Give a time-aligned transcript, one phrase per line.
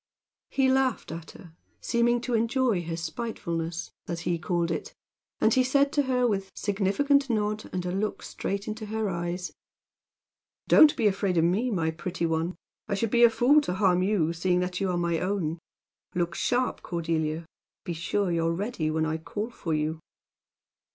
[0.49, 4.95] He laughed at her, seeming to enjoy her spitefulness, as he called it;
[5.39, 9.53] and he said to her, with significant nod, and a look straight into her eyes:
[10.67, 12.55] "Don't be afraid of me, my pretty one.
[12.87, 15.59] I should be a fool to harm you, seeing that you are my own.
[16.15, 17.45] Look sharp, Cordelia.
[17.83, 19.99] Be sure you're ready when I call for you!"